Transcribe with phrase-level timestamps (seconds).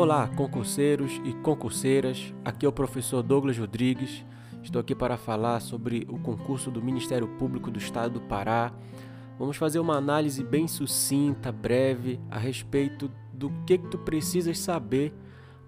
[0.00, 2.32] Olá, concurseiros e concurseiras.
[2.42, 4.24] Aqui é o professor Douglas Rodrigues.
[4.62, 8.72] Estou aqui para falar sobre o concurso do Ministério Público do Estado do Pará.
[9.38, 15.12] Vamos fazer uma análise bem sucinta, breve, a respeito do que, que tu precisas saber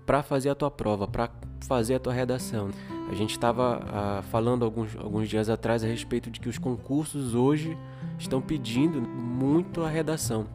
[0.07, 1.30] para fazer a tua prova, para
[1.69, 2.71] fazer a tua redação.
[3.11, 7.35] A gente estava ah, falando alguns, alguns dias atrás a respeito de que os concursos
[7.35, 7.77] hoje
[8.19, 10.46] estão pedindo muito a redação.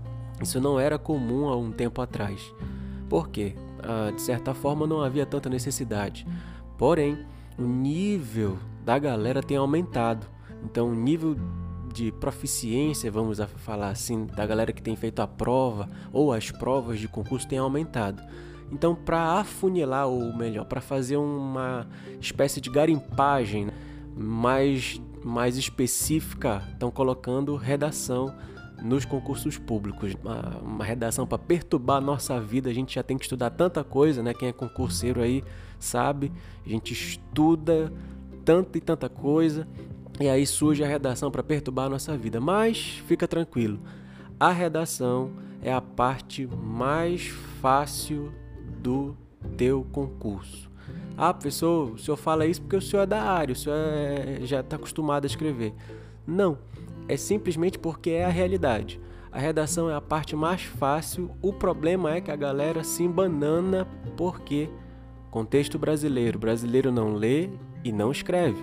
[0.41, 2.41] Isso não era comum há um tempo atrás.
[3.07, 3.55] Por quê?
[3.87, 6.27] Ah, de certa forma não havia tanta necessidade.
[6.77, 7.25] Porém,
[7.57, 10.27] o nível da galera tem aumentado.
[10.65, 11.37] Então, o nível
[11.93, 16.99] de proficiência, vamos falar assim, da galera que tem feito a prova ou as provas
[16.99, 18.21] de concurso tem aumentado.
[18.71, 21.87] Então, para afunilar, ou melhor, para fazer uma
[22.19, 23.73] espécie de garimpagem né,
[24.13, 28.35] mais, mais específica, estão colocando redação
[28.81, 30.15] nos concursos públicos.
[30.23, 33.83] Uma, uma redação para perturbar a nossa vida, a gente já tem que estudar tanta
[33.83, 34.33] coisa, né?
[34.33, 35.43] Quem é concurseiro aí
[35.79, 36.31] sabe,
[36.65, 37.91] a gente estuda
[38.43, 39.67] tanta e tanta coisa,
[40.19, 42.39] e aí surge a redação para perturbar a nossa vida.
[42.39, 43.79] Mas fica tranquilo,
[44.39, 47.27] a redação é a parte mais
[47.61, 48.31] fácil
[48.81, 49.15] do
[49.57, 50.67] teu concurso.
[51.17, 54.39] Ah, professor, o senhor fala isso porque o senhor é da área, o senhor é,
[54.43, 55.73] já está acostumado a escrever.
[56.27, 56.57] Não,
[57.07, 58.99] é simplesmente porque é a realidade.
[59.31, 63.87] A redação é a parte mais fácil, o problema é que a galera se embanana
[64.17, 64.69] porque
[65.31, 67.49] contexto brasileiro, brasileiro não lê
[67.83, 68.61] e não escreve.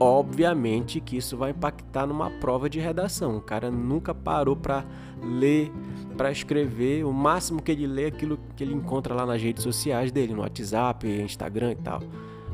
[0.00, 3.36] Obviamente que isso vai impactar numa prova de redação.
[3.36, 4.84] O cara nunca parou para
[5.22, 5.70] ler,
[6.16, 7.04] para escrever.
[7.04, 10.34] O máximo que ele lê é aquilo que ele encontra lá nas redes sociais dele,
[10.34, 12.00] no WhatsApp, Instagram e tal.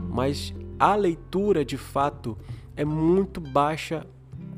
[0.09, 2.37] Mas a leitura, de fato,
[2.77, 4.07] é muito baixa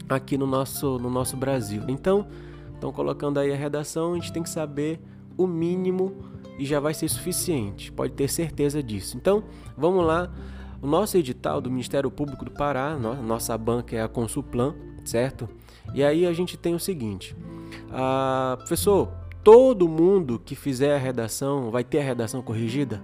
[0.09, 1.83] aqui no nosso, no nosso Brasil.
[1.89, 2.27] Então,
[2.75, 5.01] estão colocando aí a redação, a gente tem que saber
[5.37, 6.17] o mínimo
[6.59, 9.17] e já vai ser suficiente, pode ter certeza disso.
[9.17, 9.45] Então,
[9.77, 10.31] vamos lá.
[10.81, 14.75] O nosso edital do Ministério Público do Pará, nossa banca é a Consulplan,
[15.05, 15.49] certo?
[15.95, 17.37] E aí a gente tem o seguinte:
[17.91, 19.09] ah, professor,
[19.45, 23.03] todo mundo que fizer a redação vai ter a redação corrigida?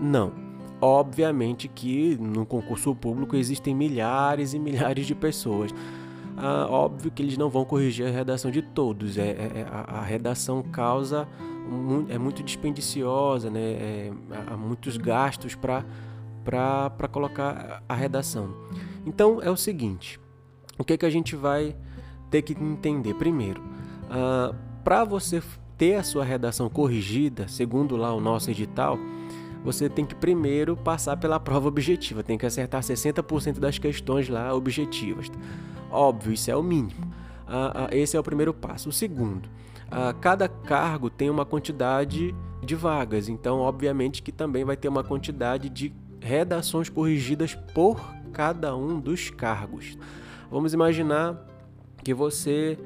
[0.00, 0.32] Não.
[0.80, 5.74] Obviamente que no concurso público existem milhares e milhares de pessoas
[6.40, 9.18] ah, óbvio que eles não vão corrigir a redação de todos.
[9.18, 11.28] É, é, é a, a, redação causa
[12.08, 13.60] é muito dispendiciosa, né?
[13.60, 14.12] É,
[14.48, 15.84] há muitos gastos para
[16.42, 18.54] para colocar a redação.
[19.06, 20.18] Então é o seguinte:
[20.78, 21.76] o que, que a gente vai
[22.30, 23.14] ter que entender?
[23.14, 23.62] Primeiro,
[24.10, 25.42] ah, para você
[25.76, 28.98] ter a sua redação corrigida, segundo lá o nosso edital,
[29.64, 34.54] você tem que primeiro passar pela prova objetiva, tem que acertar 60% das questões lá
[34.54, 35.30] objetivas.
[35.90, 37.12] Óbvio, isso é o mínimo.
[37.46, 38.88] Ah, ah, esse é o primeiro passo.
[38.88, 39.48] O segundo,
[39.90, 45.02] ah, cada cargo tem uma quantidade de vagas, então, obviamente, que também vai ter uma
[45.02, 48.00] quantidade de redações corrigidas por
[48.32, 49.98] cada um dos cargos.
[50.50, 51.46] Vamos imaginar
[52.02, 52.78] que você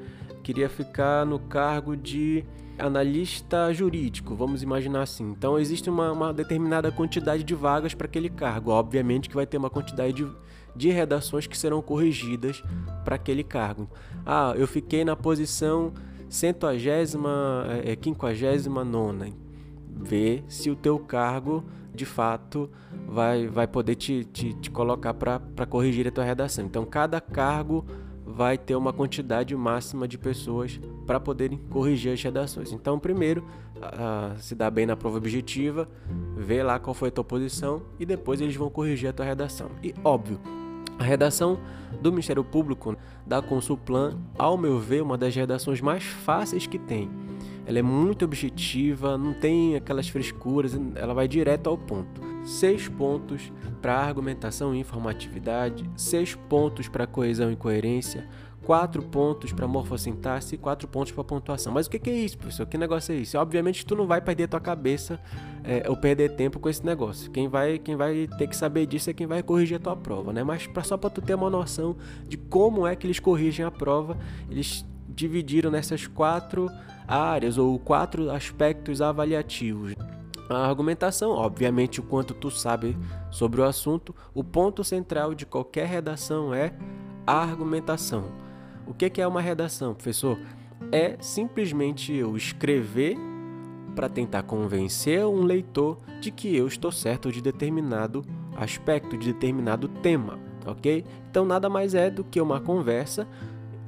[0.43, 2.45] queria ficar no cargo de
[2.77, 5.31] analista jurídico, vamos imaginar assim.
[5.31, 8.71] Então existe uma, uma determinada quantidade de vagas para aquele cargo.
[8.71, 10.27] Obviamente que vai ter uma quantidade de,
[10.75, 12.63] de redações que serão corrigidas
[13.03, 13.89] para aquele cargo.
[14.25, 15.93] Ah, eu fiquei na posição
[16.29, 19.29] centuagésima, é, quinquagésima nona.
[19.87, 22.69] Vê se o teu cargo de fato
[23.07, 26.65] vai, vai poder te, te, te colocar para corrigir a tua redação.
[26.65, 27.85] Então cada cargo
[28.35, 32.73] vai ter uma quantidade máxima de pessoas para poderem corrigir as redações.
[32.73, 33.45] Então, primeiro,
[34.39, 35.87] se dá bem na prova objetiva,
[36.35, 39.69] vê lá qual foi a tua posição e depois eles vão corrigir a tua redação.
[39.81, 40.37] E óbvio,
[40.99, 41.57] a redação
[42.01, 47.09] do Ministério Público da Consulplan, ao meu ver, uma das redações mais fáceis que tem.
[47.65, 52.21] Ela é muito objetiva, não tem aquelas frescuras, ela vai direto ao ponto.
[52.45, 53.51] Seis pontos
[53.81, 58.27] para argumentação e informatividade, seis pontos para coesão e coerência,
[58.65, 61.71] quatro pontos para morfossintaxe e quatro pontos para pontuação.
[61.71, 62.65] Mas o que, que, é isso, professor?
[62.65, 63.37] Que negócio é isso?
[63.37, 65.19] Obviamente tu não vai perder tua cabeça
[65.63, 67.31] é, ou perder tempo com esse negócio.
[67.31, 70.33] Quem vai, quem vai ter que saber disso é quem vai corrigir a tua prova,
[70.33, 70.43] né?
[70.43, 71.95] Mas pra, só para tu ter uma noção
[72.27, 74.17] de como é que eles corrigem a prova,
[74.49, 76.69] eles dividiram nessas quatro
[77.07, 79.93] áreas ou quatro aspectos avaliativos.
[80.49, 82.95] A argumentação, obviamente, o quanto tu sabe
[83.31, 86.73] sobre o assunto, o ponto central de qualquer redação é
[87.25, 88.25] a argumentação.
[88.85, 90.37] O que é uma redação, professor?
[90.91, 93.17] É simplesmente eu escrever
[93.95, 98.23] para tentar convencer um leitor de que eu estou certo de determinado
[98.55, 101.03] aspecto, de determinado tema, ok?
[101.29, 103.27] Então nada mais é do que uma conversa,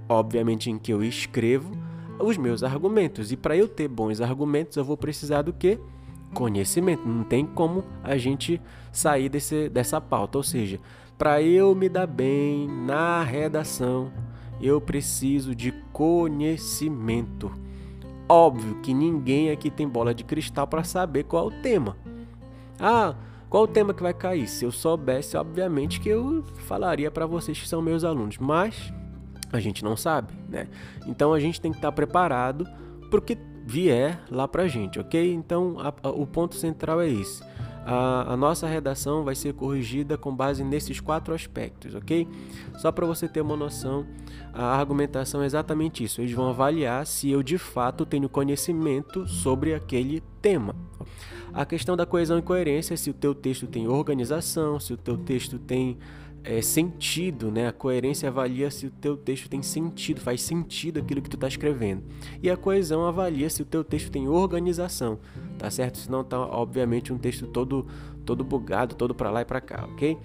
[0.10, 1.72] obviamente em que eu escrevo
[2.20, 3.32] os meus argumentos.
[3.32, 5.80] E para eu ter bons argumentos, eu vou precisar do que?
[6.34, 7.08] Conhecimento.
[7.08, 10.38] Não tem como a gente sair desse, dessa pauta.
[10.38, 10.80] Ou seja,
[11.18, 14.12] para eu me dar bem na redação,
[14.62, 17.52] eu preciso de conhecimento.
[18.30, 21.96] Óbvio que ninguém aqui tem bola de cristal para saber qual é o tema.
[22.80, 23.16] Ah,
[23.50, 24.48] qual o tema que vai cair?
[24.48, 28.92] Se eu soubesse, obviamente que eu falaria para vocês que são meus alunos, mas
[29.52, 30.68] a gente não sabe, né?
[31.08, 32.68] Então a gente tem que estar preparado
[33.10, 35.34] para o que vier lá para gente, ok?
[35.34, 37.44] Então a, a, o ponto central é esse.
[37.86, 42.28] A, a, nossa redação vai ser corrigida com base nesses quatro aspectos, ok?
[42.78, 44.06] Só para você ter uma noção,
[44.54, 46.22] a argumentação é exatamente isso.
[46.22, 50.74] Eles vão avaliar se eu de fato tenho conhecimento sobre aquele tema.
[51.54, 55.18] A questão da coesão e coerência, se o teu texto tem organização, se o teu
[55.18, 55.98] texto tem
[56.44, 57.68] é, sentido, né?
[57.68, 61.48] A coerência avalia se o teu texto tem sentido, faz sentido aquilo que tu está
[61.48, 62.04] escrevendo.
[62.42, 65.20] E a coesão avalia se o teu texto tem organização,
[65.58, 65.98] tá certo?
[65.98, 67.86] Senão tá obviamente um texto todo
[68.26, 70.18] todo bugado, todo para lá e para cá, ok?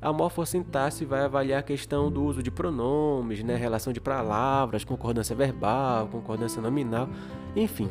[0.00, 3.56] A morfossintaxe vai avaliar a questão do uso de pronomes, né?
[3.56, 7.08] Relação de palavras, concordância verbal, concordância nominal,
[7.56, 7.88] enfim.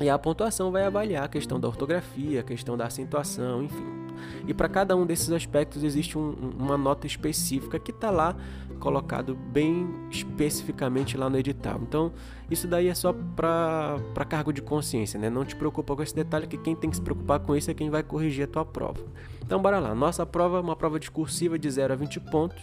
[0.00, 4.05] E a pontuação vai avaliar a questão da ortografia, a questão da acentuação, enfim.
[4.46, 8.36] E para cada um desses aspectos existe um, uma nota específica que está lá
[8.78, 11.80] colocado bem especificamente lá no edital.
[11.82, 12.12] Então,
[12.50, 15.30] isso daí é só para cargo de consciência, né?
[15.30, 17.74] Não te preocupa com esse detalhe, que quem tem que se preocupar com isso é
[17.74, 19.00] quem vai corrigir a tua prova.
[19.44, 19.94] Então, bora lá.
[19.94, 22.62] Nossa prova é uma prova discursiva de 0 a 20 pontos.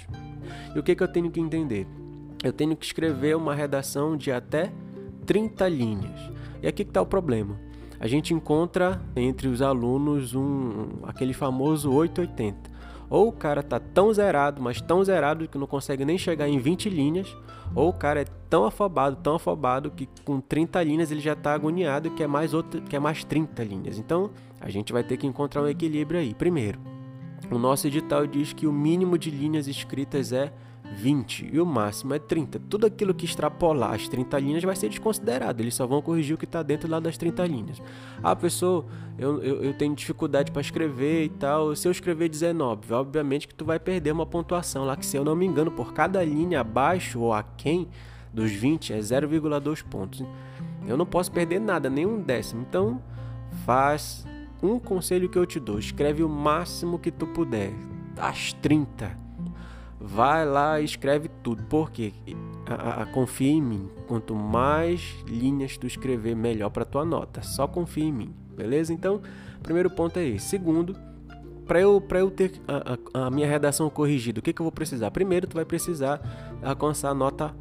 [0.76, 1.88] E o que, que eu tenho que entender?
[2.44, 4.72] Eu tenho que escrever uma redação de até
[5.26, 6.32] 30 linhas.
[6.62, 7.58] E aqui que está o problema
[8.04, 12.70] a gente encontra entre os alunos um aquele famoso 880.
[13.10, 16.60] Ou o cara tá tão zerado, mas tão zerado que não consegue nem chegar em
[16.60, 17.34] 20 linhas,
[17.74, 21.54] ou o cara é tão afobado, tão afobado que com 30 linhas ele já está
[21.54, 23.98] agoniado e quer mais outra, quer mais 30 linhas.
[23.98, 26.34] Então, a gente vai ter que encontrar um equilíbrio aí.
[26.34, 26.82] Primeiro,
[27.50, 30.52] o nosso edital diz que o mínimo de linhas escritas é
[30.94, 32.60] 20 e o máximo é 30.
[32.69, 35.62] Tudo aquilo que extrapolar as 30 linhas vai ser desconsiderado.
[35.62, 37.81] Eles só vão corrigir o que está dentro lá das 30 linhas.
[38.22, 38.86] Ah, pessoa,
[39.18, 41.75] eu, eu, eu tenho dificuldade para escrever e tal.
[41.75, 45.24] Se eu escrever 19, obviamente que tu vai perder uma pontuação lá, que se eu
[45.24, 47.88] não me engano, por cada linha abaixo ou aquém
[48.34, 50.24] dos 20 é 0,2 pontos.
[50.88, 52.66] Eu não posso perder nada, nem um décimo.
[52.68, 53.01] Então,
[53.66, 54.25] faz
[54.62, 57.72] um conselho que eu te dou: escreve o máximo que tu puder,
[58.18, 59.23] as 30
[60.04, 61.64] vai lá e escreve tudo.
[61.64, 62.14] Porque
[62.68, 63.90] a, a, confia em mim.
[64.08, 67.42] Quanto mais linhas tu escrever, melhor para tua nota.
[67.42, 68.94] Só confia em mim, beleza?
[68.94, 69.22] Então,
[69.62, 70.48] primeiro ponto é esse.
[70.48, 70.96] Segundo,
[71.66, 74.72] para eu, eu ter a, a, a, minha redação corrigida, o que, que eu vou
[74.72, 75.10] precisar?
[75.12, 76.22] Primeiro, tu vai precisar
[76.62, 77.56] alcançar a nota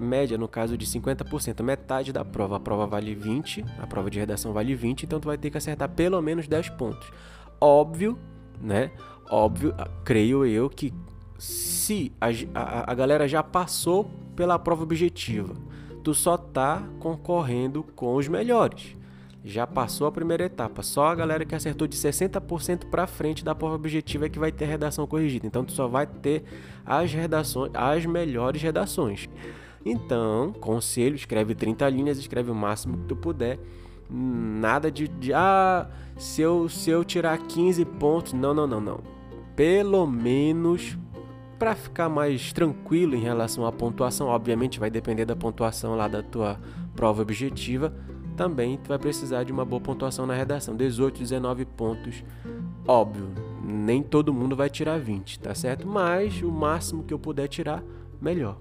[0.00, 2.56] média, no caso de 50%, metade da prova.
[2.56, 5.56] A prova vale 20, a prova de redação vale 20, então tu vai ter que
[5.56, 7.10] acertar pelo menos 10 pontos.
[7.58, 8.18] Óbvio,
[8.60, 8.90] né?
[9.30, 9.74] Óbvio,
[10.04, 10.92] creio eu que
[11.38, 15.54] se a, a, a galera já passou pela prova objetiva,
[16.02, 18.96] tu só tá concorrendo com os melhores.
[19.44, 20.82] Já passou a primeira etapa.
[20.82, 24.50] Só a galera que acertou de 60% para frente da prova objetiva é que vai
[24.50, 25.46] ter redação corrigida.
[25.46, 26.42] Então tu só vai ter
[26.84, 29.28] as redações, as melhores redações.
[29.84, 33.60] Então, conselho, escreve 30 linhas, escreve o máximo que tu puder.
[34.10, 39.00] Nada de, de ah, se eu, se eu tirar 15 pontos, não, não, não, não.
[39.54, 40.98] Pelo menos
[41.58, 46.22] para ficar mais tranquilo em relação à pontuação, obviamente vai depender da pontuação lá da
[46.22, 46.60] tua
[46.94, 47.94] prova objetiva,
[48.36, 52.22] também tu vai precisar de uma boa pontuação na redação, 18, 19 pontos.
[52.86, 53.28] Óbvio,
[53.64, 55.86] nem todo mundo vai tirar 20, tá certo?
[55.86, 57.82] Mas o máximo que eu puder tirar,
[58.20, 58.58] melhor.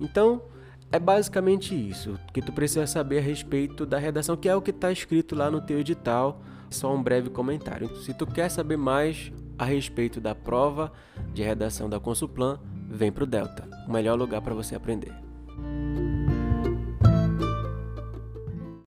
[0.00, 0.42] Então,
[0.90, 4.70] é basicamente isso que tu precisa saber a respeito da redação, que é o que
[4.70, 6.40] está escrito lá no teu edital.
[6.70, 7.94] Só um breve comentário.
[7.96, 9.30] Se tu quer saber mais,
[9.62, 10.92] a respeito da prova
[11.32, 12.58] de redação da Consulplan,
[12.90, 15.14] vem para o Delta, o melhor lugar para você aprender.